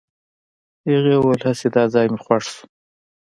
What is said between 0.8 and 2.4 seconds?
هغې وويل هسې دا ځای مې